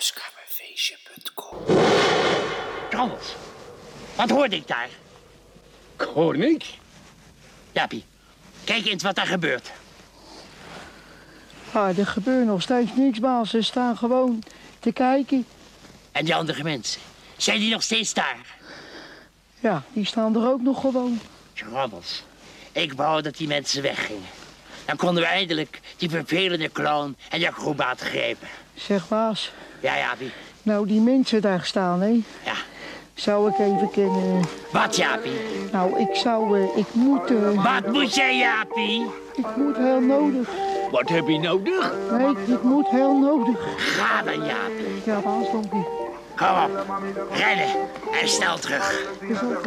[0.00, 1.58] Huiskamerfeestje.com
[2.90, 3.34] Frans,
[4.16, 4.88] wat hoorde ik daar?
[5.96, 6.78] Ik hoor niks.
[7.72, 8.04] Jaapie,
[8.64, 9.70] kijk eens wat daar gebeurt.
[11.72, 13.50] Ah, er gebeurt nog steeds niks, baas.
[13.50, 14.42] Ze staan gewoon
[14.78, 15.46] te kijken.
[16.12, 17.00] En die andere mensen,
[17.36, 18.56] zijn die nog steeds daar?
[19.60, 21.20] Ja, die staan er ook nog gewoon.
[21.54, 22.22] Schrabbels,
[22.72, 24.39] ik wou dat die mensen weggingen.
[24.86, 28.48] Dan konden we eindelijk die vervelende clown en die acrobaat grijpen.
[28.74, 29.52] Zeg, baas.
[29.80, 30.32] Ja, Jaapie.
[30.62, 32.08] Nou, die mensen daar staan, hè.
[32.44, 32.54] Ja.
[33.14, 34.40] Zou ik even kennen...
[34.72, 35.40] Wat, Jaapie?
[35.72, 36.58] Nou, ik zou...
[36.60, 37.30] eh, ik moet...
[37.30, 39.06] eh, Wat moet jij, Jaapie?
[39.34, 40.48] ik moet heel nodig.
[40.90, 41.92] Wat heb je nodig?
[42.10, 43.56] Nee, ik moet heel nodig.
[43.76, 45.02] Ga dan, Jaapie.
[45.04, 45.84] Ja, baas, dank u.
[46.36, 46.86] Kom op,
[47.32, 47.68] rennen
[48.20, 48.92] en snel terug.
[49.20, 49.62] Is ook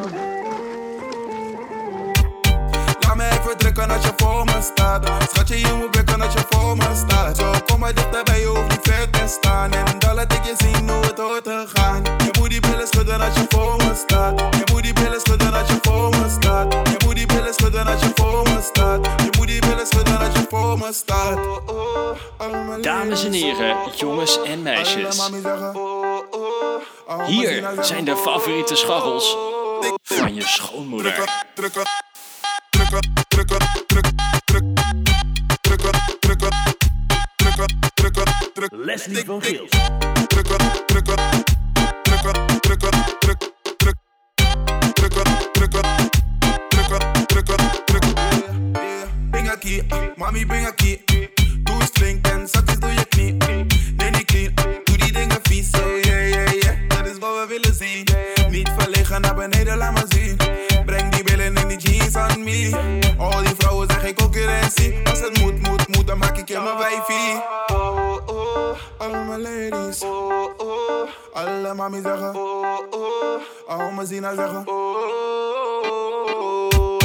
[3.15, 5.09] me even drukken als je voor me staat.
[5.31, 7.37] Schatje, je moet blikken als je voor me staat.
[7.37, 9.71] Zo, kom maar dichterbij, je hoeft niet ver te staan.
[9.71, 12.03] En dan laat ik je zien hoe het hoort te gaan.
[12.03, 14.39] Je moet die billen schudden als je voor me staat.
[14.39, 16.73] Je moet die billen schudden als je voor me staat.
[16.73, 19.05] Je moet die billen schudden als je voor me staat.
[19.05, 21.39] Je moet die billen schudden als je voor me staat.
[22.81, 25.29] Dames en heren, jongens en meisjes.
[27.25, 29.37] Hier zijn de favoriete scharrels
[30.03, 31.45] van je schoonmoeder.
[38.71, 39.73] Leslie van druk.
[49.31, 49.81] Bing aquí,
[50.15, 51.03] mami bing aquí.
[51.63, 53.33] Doe eens flink en zak eens door je knie.
[53.95, 55.11] Nee, niet clean, doe die.
[56.03, 56.75] Yeah, yeah, yeah.
[56.87, 58.07] Dat is wat we willen zien.
[58.49, 60.02] Niet verlegen naar beneden, laat
[62.43, 62.99] me.
[63.17, 64.95] Al die vrouwen zijn geen concurrentie.
[65.09, 67.41] Als het moet, moet, moet, dan maak ik je mijn wijfie.
[67.67, 70.01] Oh, oh, alle mijn ladies.
[70.03, 72.35] Oh, oh, alle mami zeggen.
[72.35, 74.67] Oh, oh, al mijn zina zeggen.
[74.67, 74.73] Oh,
[76.79, 77.02] oh,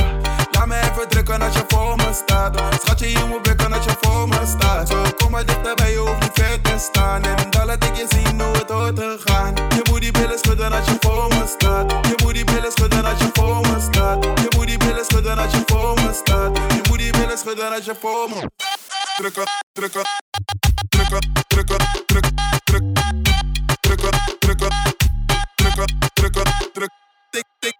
[0.59, 2.62] Laat me even drukken als je voor me staat.
[2.83, 4.88] Schatje, je moet blikken als je voor me staat.
[4.88, 7.25] Zo, kom maar dichterbij, je hoeft niet ver te staan.
[7.25, 9.55] En dan laat ik je zien hoe het hoort te gaan.
[9.55, 11.91] Je moet die billen schudden als je voor me staat.
[11.91, 14.25] Je moet die billen schudden als je voor me staat.
[14.25, 16.56] Je moet die billen schudden als je voor me staat.
[16.56, 18.50] Je moet die billen schudden als je voor me
[19.16, 20.03] Drukken, drukken,
[20.88, 22.33] drukken, drukken, druk,
[22.65, 22.93] druk,
[23.81, 24.10] drukken,
[24.41, 24.71] drukken,
[25.54, 26.91] drukken, drukken, druk,
[27.31, 27.78] tik, tik,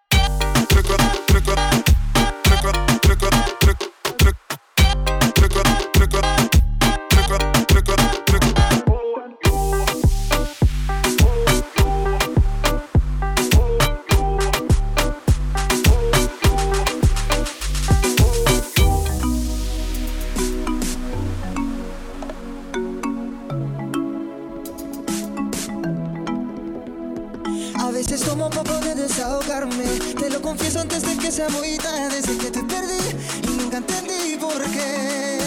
[29.19, 29.85] desahogarme.
[30.15, 32.09] Te lo confieso antes de que sea muy tarde.
[32.17, 33.03] Desde que te perdí
[33.43, 35.39] y nunca entendí por qué.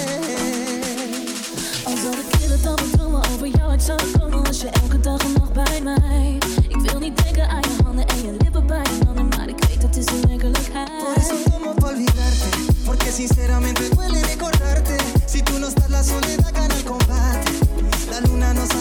[1.85, 5.21] Al zou ik killen dan dromen over jou uit zou komen Was je elke dag
[5.21, 6.37] en nacht bij mij.
[6.67, 9.63] Ik wil niet denken aan je handen en je lippen bij je handen Maar ik
[9.67, 10.89] weet dat is Por werkelijkheid.
[11.15, 12.49] Eso tomo pa' olvidarte
[12.85, 14.95] Porque sinceramente duele recordarte.
[15.25, 17.51] Si tú no estás la soledad gana el combate.
[18.09, 18.80] La luna no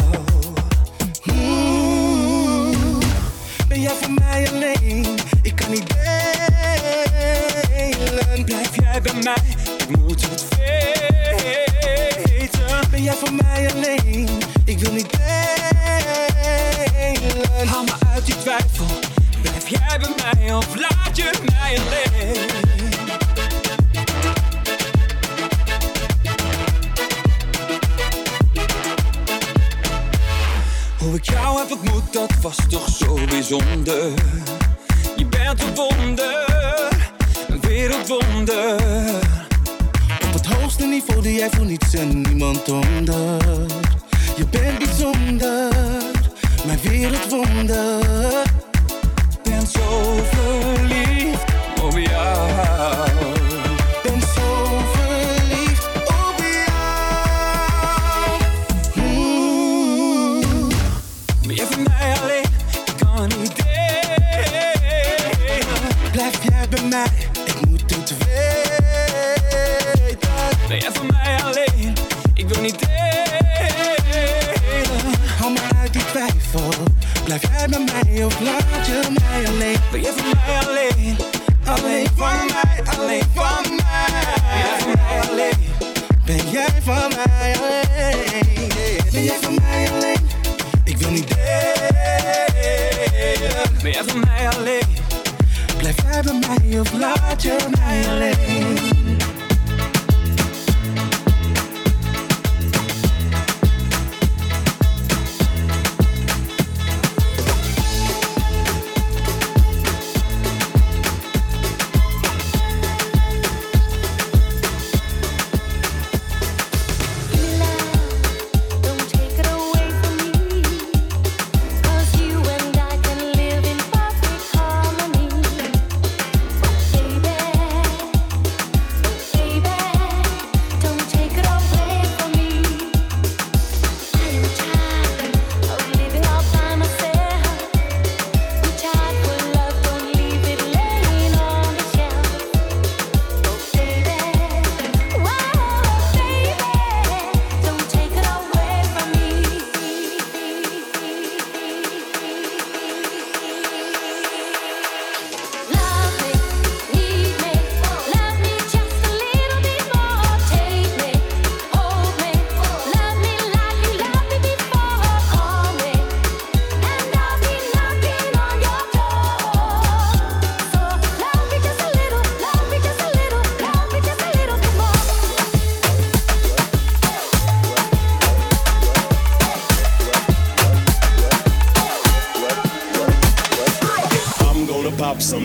[8.91, 9.37] Jij bij mij?
[9.87, 10.47] Ik moet het
[12.37, 12.89] weten.
[12.91, 14.29] Ben jij voor mij alleen?
[14.65, 15.29] Ik wil niet delen.
[17.67, 18.85] Haal me uit die twijfel.
[19.41, 22.49] Blijf jij bij mij of laat je mij alleen?
[30.97, 34.11] Hoe ik jou heb ontmoet, dat was toch zo bijzonder.
[35.15, 36.90] Je bent een wonder,
[37.71, 38.75] wereldwonder.
[40.27, 43.37] Op het hoogste niveau doe jij voor niets en niemand onder.
[44.35, 45.69] Je bent bijzonder,
[46.65, 48.03] mijn wereldwonder.
[49.43, 50.15] Ben zo
[76.11, 76.73] twijfel.
[77.23, 79.77] Blijf jij bij mij of laat je mij alleen?
[79.91, 81.17] Ben jij voor mij alleen?
[81.65, 84.09] Alleen van mij, alleen van mij.
[84.55, 85.59] Ben jij voor mij alleen?
[86.25, 88.69] Ben jij van mij alleen?
[89.11, 90.29] Ben jij van mij alleen?
[90.83, 91.89] Ik wil niet delen.
[93.81, 94.87] Ben jij voor mij alleen?
[95.77, 99.00] Blijf jij bij mij of laat je mij alleen?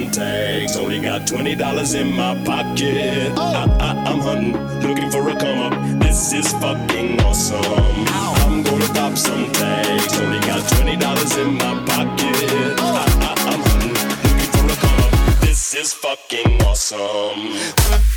[0.07, 0.77] 20 tags.
[0.77, 3.33] Oh, Only got $20 in my pocket.
[3.37, 3.79] Oh.
[3.81, 6.01] I, I'm hunting, looking for a come up.
[6.01, 7.63] This is fucking awesome.
[7.65, 8.35] Ow.
[8.47, 10.19] I'm gonna pop some tags.
[10.19, 12.77] Oh, Only got $20 in my pocket.
[12.79, 13.05] Oh.
[13.05, 15.41] I, am hunting, looking for a come up.
[15.41, 18.16] This is fucking awesome.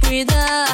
[0.00, 0.66] cuidar.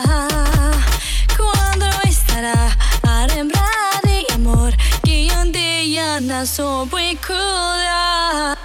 [1.37, 4.73] Quando estará a lembrar de amor
[5.05, 8.57] que um dia nasceu soube cuidar?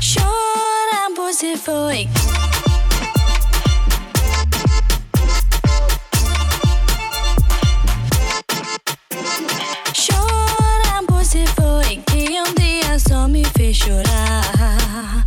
[0.00, 2.08] Choramos e foi.
[13.80, 15.24] chorar.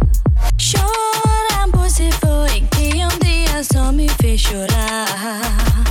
[0.57, 5.83] Chorar, você foi que um dia só me fez chorar.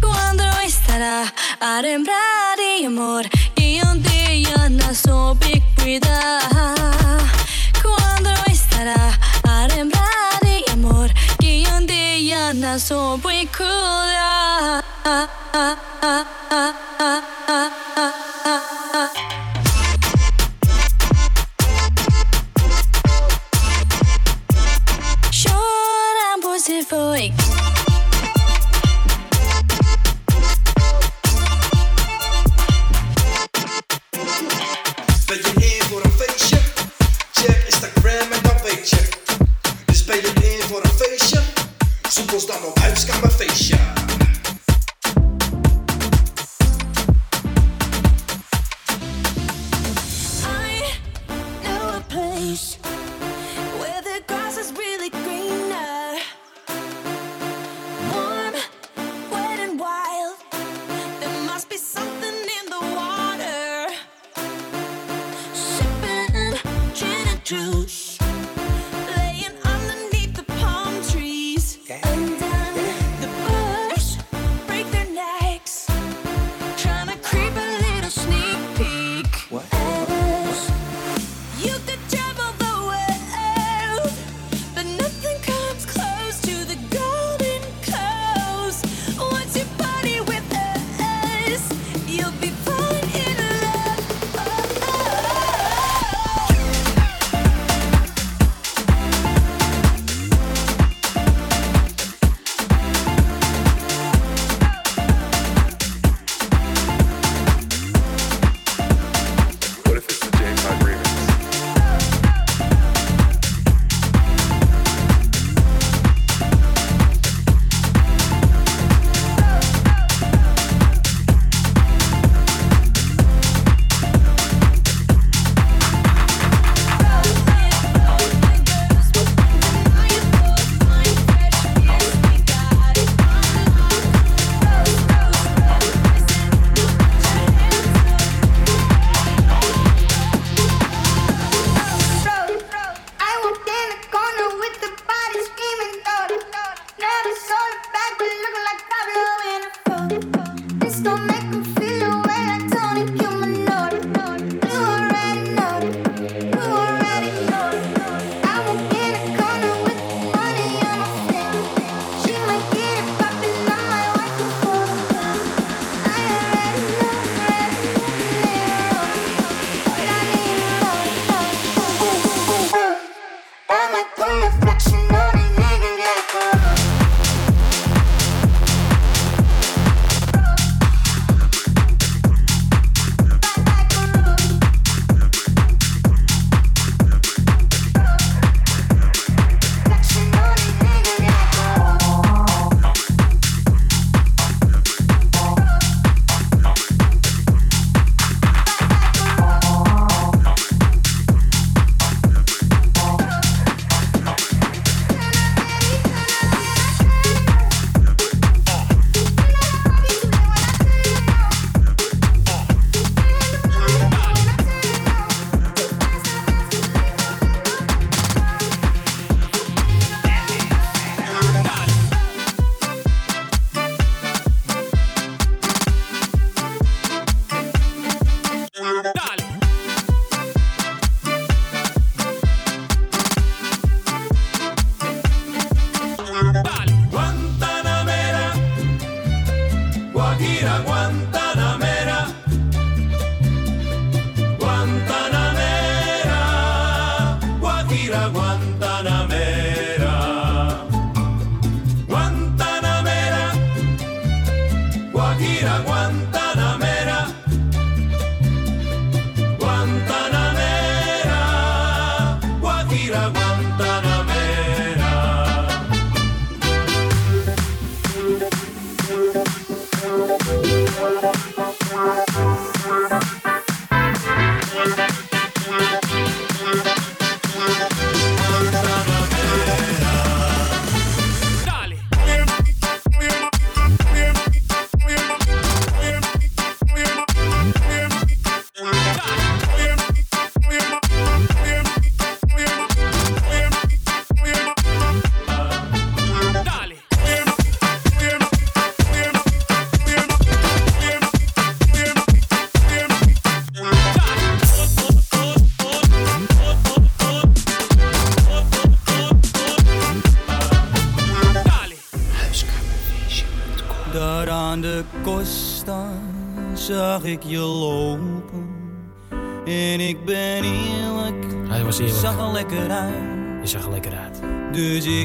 [0.00, 6.40] Quando estará a lembrar de amor que um dia não soube cuidar?
[7.80, 9.16] Quando estará
[9.48, 11.08] a lembrar de amor
[11.40, 14.02] que um dia não soube cuidar?
[26.92, 27.41] Boy.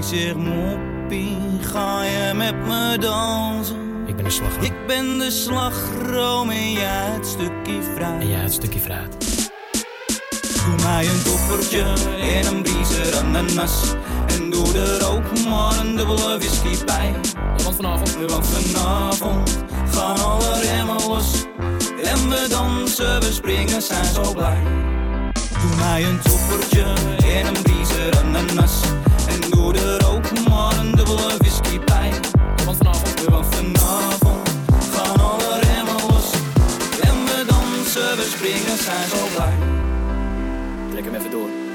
[0.08, 3.76] Zeg moppie, ga je met me dansen?
[4.06, 4.64] Ik ben een slagroom.
[4.64, 8.22] Ik ben de slagroom en jij het stukje fruit.
[8.22, 9.18] En jij het stukje fruit.
[10.66, 11.84] Doe mij een toppertje
[12.22, 13.94] en een briezer ananas.
[14.28, 17.12] En doe er ook maar een dubbele whisky bij.
[17.64, 18.16] Want vanavond.
[18.16, 19.58] Want vanavond
[19.92, 21.46] gaan alle remmen los.
[22.04, 24.62] En we dansen, we springen, zijn zo blij.
[25.34, 26.84] Doe mij een toppertje
[27.26, 28.82] en een briezer ananas.
[30.88, 31.38] Een dubbele
[31.86, 32.10] bij.
[32.58, 33.24] Ja, want vanavond.
[33.30, 34.50] Want vanavond
[34.94, 36.32] gaan alle remmen los.
[37.02, 39.54] En we dansen, we springen, zijn zo blij.
[40.92, 41.67] Trek hem even door.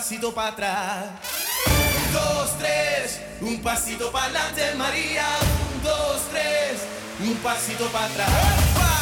[0.00, 1.04] Pasito para atrás.
[1.66, 5.26] Un, dos, tres, un pasito para adelante, María.
[5.74, 6.80] Un, dos, tres,
[7.20, 8.99] un pasito para atrás.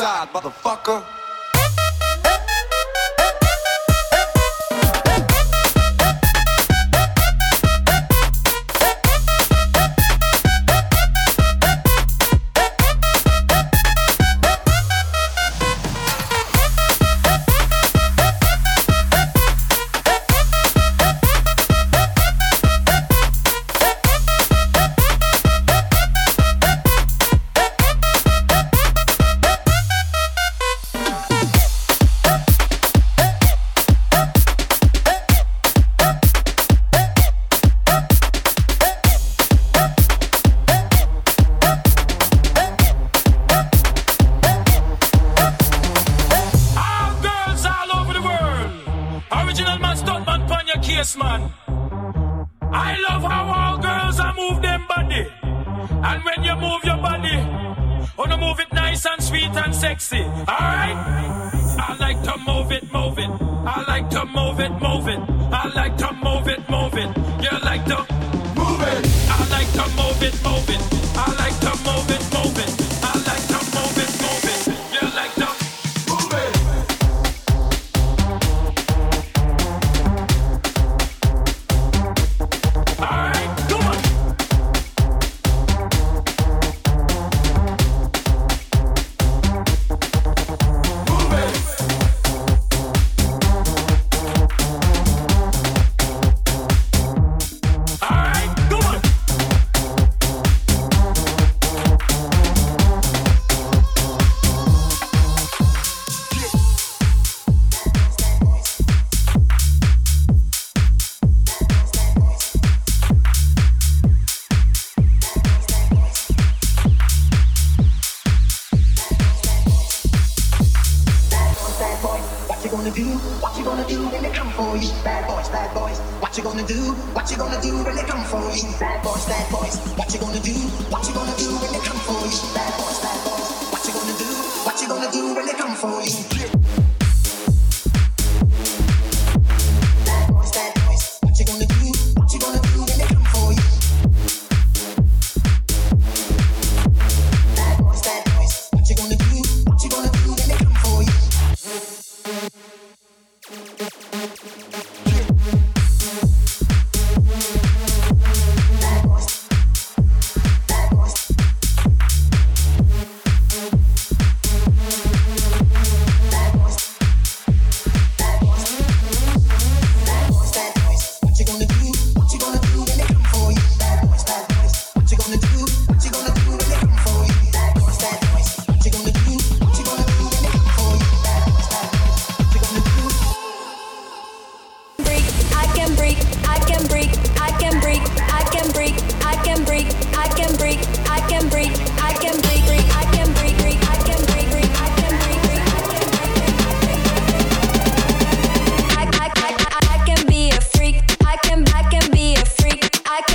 [0.00, 1.19] side, motherfucker.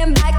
[0.05, 0.34] them back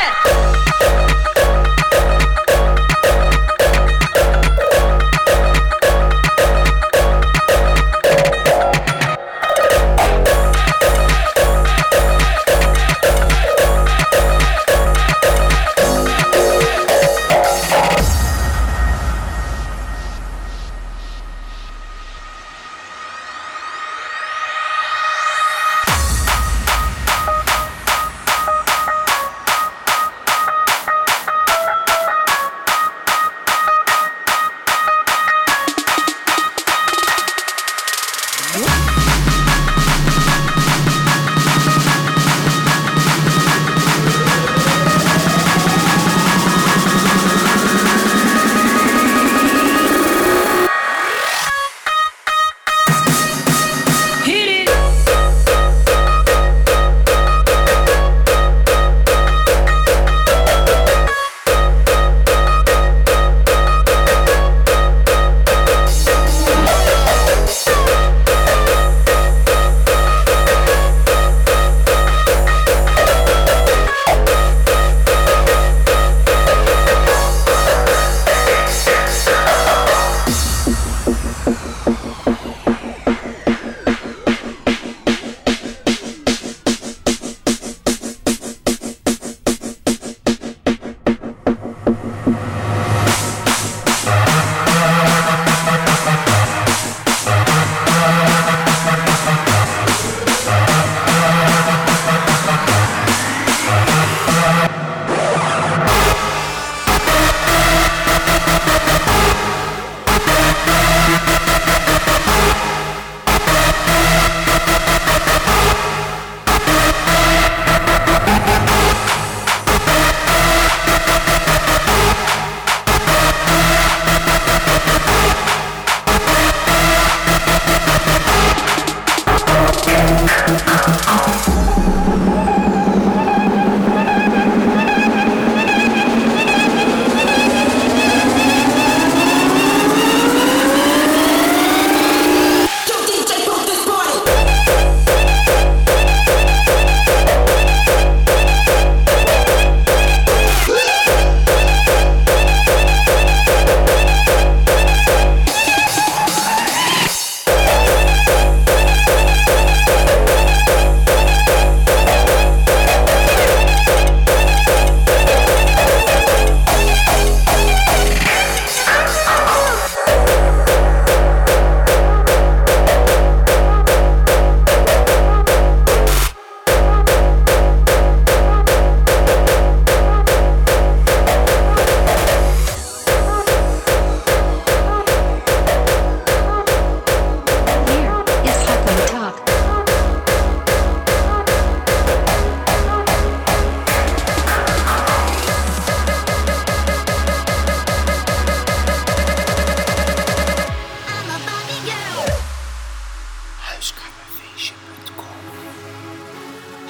[0.00, 0.37] it.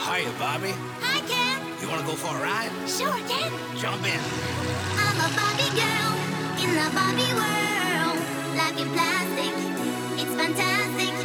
[0.08, 0.72] Hiya, Bobby.
[1.04, 1.60] Hi, Ken.
[1.82, 2.72] You want to go for a ride?
[2.88, 3.52] Sure, Ken.
[3.76, 4.16] Jump in.
[4.96, 6.16] I'm a Bobby girl
[6.64, 8.16] in the Bobby world.
[8.56, 9.52] Life in plastic,
[10.16, 11.17] it's fantastic.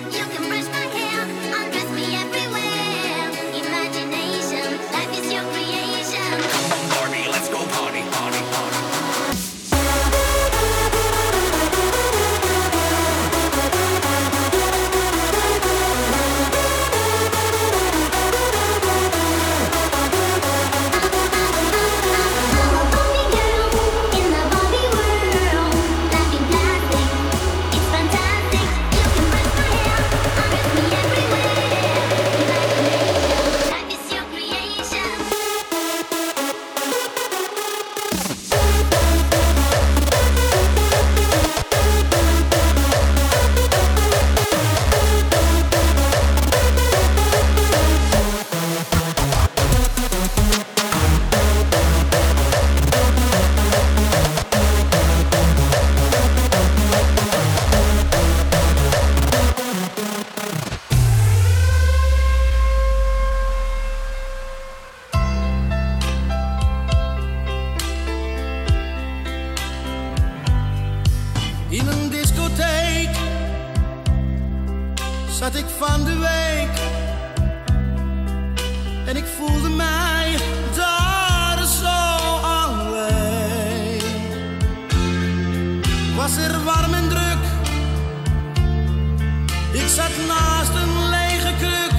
[89.83, 91.91] Ik zat naast een lege kruk.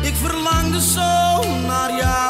[0.00, 2.29] Ik verlangde zo naar jou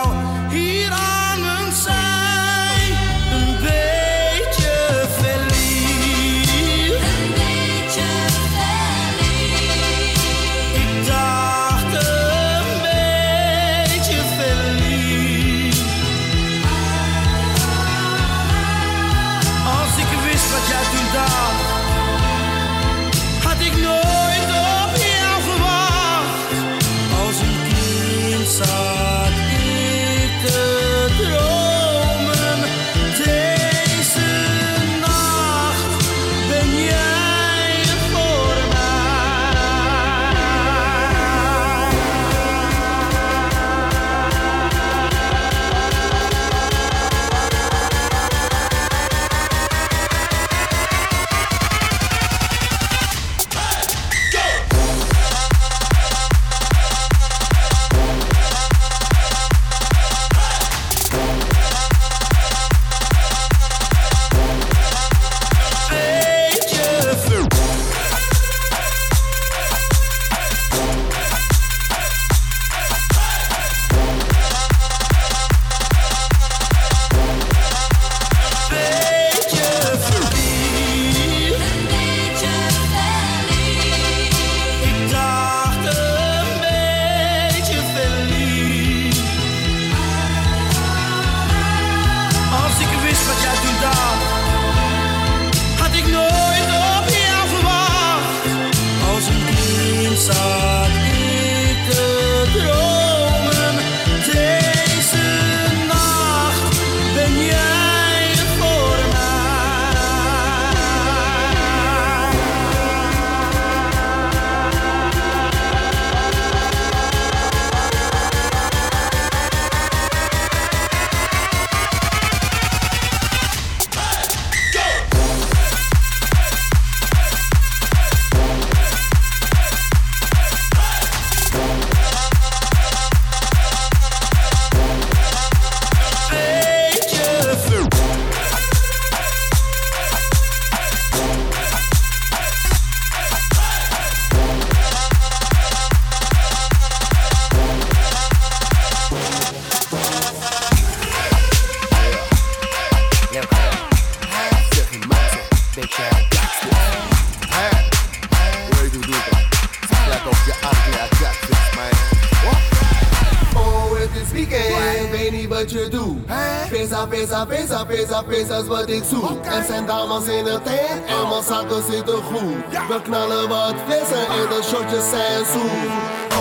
[168.71, 169.45] wat ik zoek.
[169.45, 172.59] Er zijn dames in de tent en mijn zakken zitten goed.
[172.89, 175.91] We knallen wat vissen en de shotjes zijn zoet.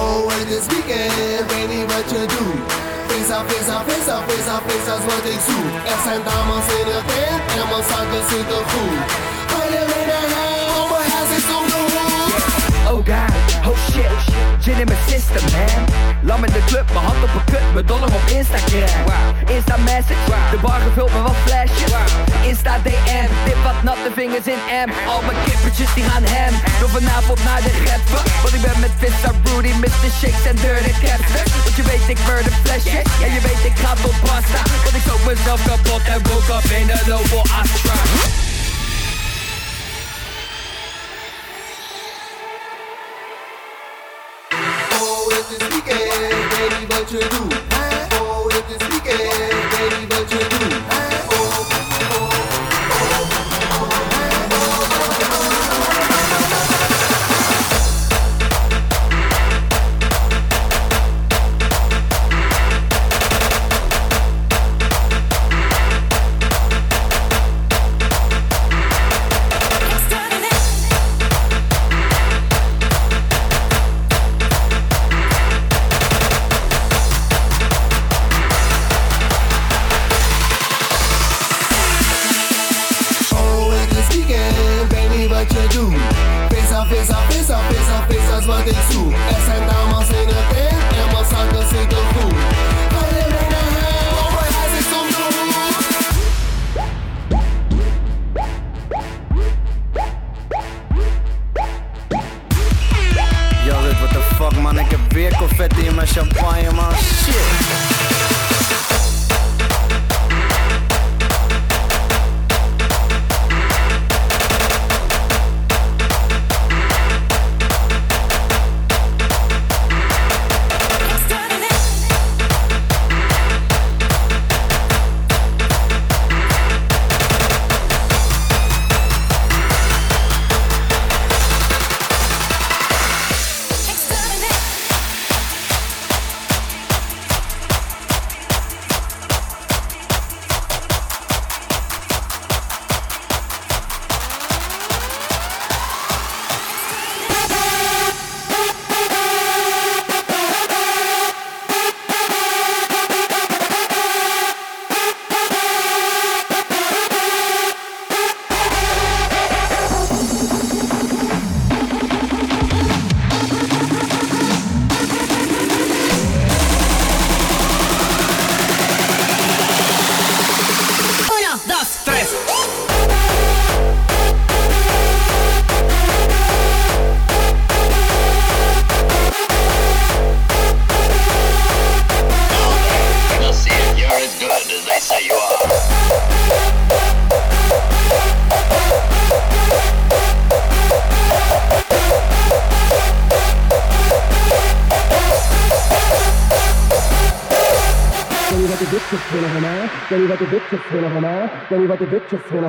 [0.02, 1.14] Oh, het is weekend,
[1.52, 2.62] weet niet wat je doet.
[3.10, 5.72] Pizza, pizza, pizza, pizza, pizza is wat ik zoek.
[5.94, 9.39] Er zijn dames in de tent en mijn zakken zitten goed.
[13.10, 14.78] Huis, oh, shit.
[14.82, 15.84] in mijn system, man.
[16.30, 19.24] Lam in de club, mijn hand op een kut, mijn dollar op Instagram.
[19.56, 22.12] Insta message, de bar gevuld met wat flashes.
[22.50, 24.90] Insta DM, dip wat natte vingers in M.
[25.12, 26.54] Al mijn kippertjes die gaan hem.
[26.80, 28.22] Door vanavond naar de greppen.
[28.42, 30.12] Want ik ben met Vista Rudy, Mr.
[30.20, 31.46] Shakes en Dirty Captain.
[31.64, 34.62] Want je weet ik murder flesjes, ja je weet ik ga tot pasta.
[34.84, 38.49] Want ik zoek mezelf kapot en woke up in een Opel Astra.
[47.00, 47.69] Weekend, baby, wat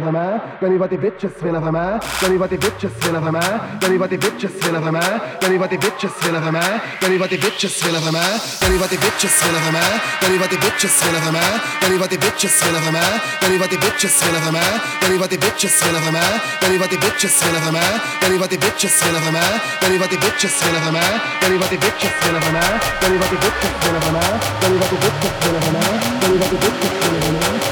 [0.03, 0.41] van mij?
[0.61, 1.99] Weet niet wat die bitches willen van mij?
[2.21, 3.59] Weet niet wat die bitches willen van mij?
[3.81, 5.21] Weet niet wat die bitches willen van mij?
[5.39, 6.81] Weet niet wat die bitches willen van mij?
[7.01, 8.33] Weet niet wat die bitches willen van mij?
[8.61, 9.91] Weet niet wat die bitches willen van mij?
[10.21, 11.53] Weet niet wat die bitches willen van mij?
[11.81, 13.11] Weet niet wat die bitches willen van mij?
[13.41, 14.73] Weet niet wat die bitches willen van mij?
[15.01, 16.31] Weet niet wat die bitches willen van mij?
[16.61, 17.93] Weet niet wat die bitches willen van mij?
[18.21, 19.51] Weet niet wat die bitches willen van mij?
[19.81, 21.13] Weet niet wat die bitches willen van mij?
[21.41, 22.43] Weet niet wat die bitches willen van mij?
[22.43, 22.73] Weet niet wat die bitches willen van mij?
[23.01, 24.33] Weet niet wat die bitches willen van mij?
[24.61, 25.91] Weet niet wat die bitches willen van mij?
[26.21, 27.51] Weet niet wat die bitches willen van mij?
[27.51, 27.70] Weet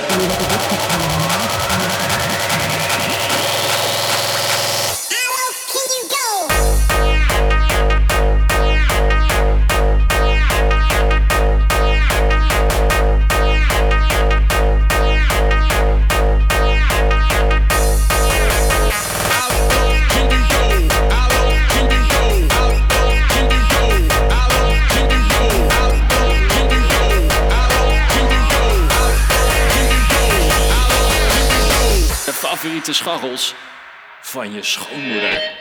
[32.89, 33.55] favoriete scharrels
[34.21, 35.58] van je schoonmoeder.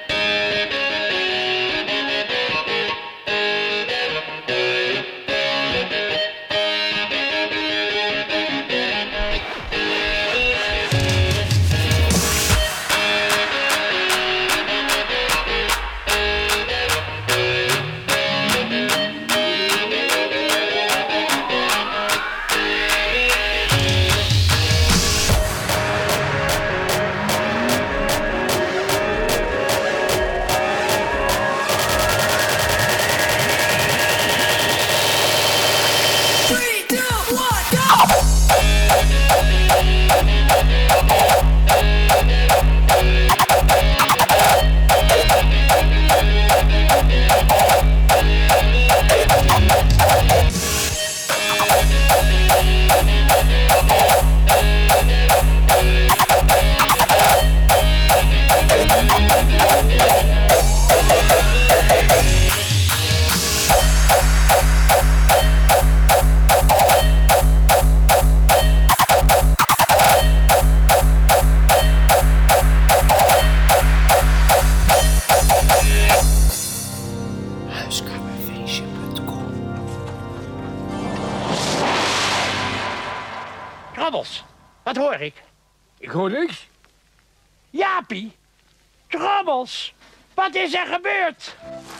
[90.67, 91.55] Is er gebeurd?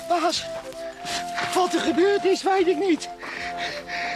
[0.08, 0.46] Baas,
[1.54, 3.10] wat er gebeurd is, weet ik niet.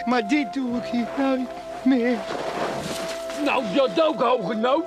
[0.04, 1.48] Maar dit doe ik hier nooit
[1.82, 2.18] meer.
[3.44, 4.84] Nou, dat ook hoge nood.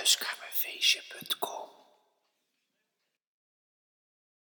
[0.00, 1.68] huiskamerfeestje.com